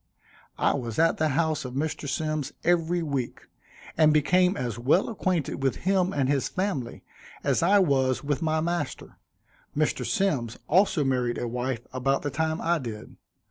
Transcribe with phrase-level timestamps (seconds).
[0.57, 2.09] I was at the house of Mr.
[2.09, 3.41] Symmes every week;
[3.95, 7.03] and became as well acquainted with him and his family,
[7.43, 9.19] as I was with my master.
[9.77, 10.03] Mr.
[10.03, 13.15] Symmes also married a wife about the time I did.